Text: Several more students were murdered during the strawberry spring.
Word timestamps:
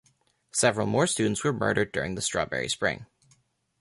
Several 0.51 0.87
more 0.87 1.05
students 1.05 1.43
were 1.43 1.53
murdered 1.53 1.91
during 1.91 2.15
the 2.15 2.23
strawberry 2.23 2.69
spring. 2.69 3.05